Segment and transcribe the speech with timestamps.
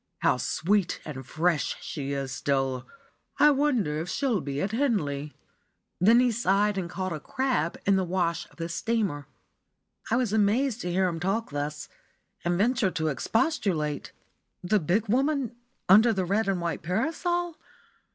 [0.21, 2.87] How sweet and fresh she is still!
[3.37, 5.35] I wonder if she'll be at Henley?"
[5.99, 9.27] Then he sighed and caught a "crab" in the wash of the steamer.
[10.09, 11.87] I was amazed to hear him talk thus,
[12.43, 14.11] and ventured to expostulate.
[14.63, 15.55] "The big woman
[15.87, 17.59] under the red and white parasol?